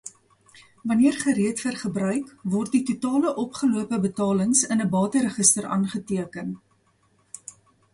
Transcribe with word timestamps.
Wanneer 0.91 1.17
gereed 1.23 1.61
vir 1.65 1.77
gebruik, 1.81 2.33
word 2.55 2.73
die 2.77 2.83
totale 2.89 3.35
opgelope 3.45 4.03
betalings 4.09 4.67
in 4.77 4.85
'n 4.89 4.93
bateregister 4.99 5.73
aangeteken. 5.79 6.55